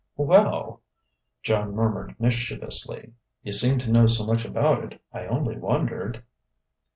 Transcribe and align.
"Well," 0.17 0.81
Joan 1.43 1.75
murmured 1.75 2.15
mischievously, 2.17 3.13
"you 3.43 3.51
seem 3.51 3.77
to 3.77 3.91
know 3.91 4.07
so 4.07 4.25
much 4.25 4.45
about 4.45 4.83
it. 4.83 4.99
I 5.13 5.27
only 5.27 5.59
wondered...." 5.59 6.23